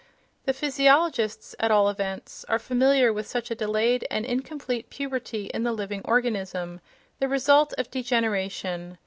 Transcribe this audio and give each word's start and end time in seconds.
The 0.45 0.53
physiologists, 0.53 1.55
at 1.59 1.69
all 1.69 1.87
events, 1.87 2.43
are 2.49 2.57
familiar 2.57 3.13
with 3.13 3.27
such 3.27 3.51
a 3.51 3.55
delayed 3.55 4.03
and 4.09 4.25
incomplete 4.25 4.89
puberty 4.89 5.51
in 5.53 5.61
the 5.61 5.73
living 5.73 6.01
organism, 6.05 6.81
the 7.19 7.27
result 7.27 7.75
of 7.77 7.91
degeneration. 7.91 8.97